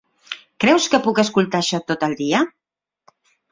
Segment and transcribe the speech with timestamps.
[0.63, 2.43] Creus que puc escoltar això tot el dia?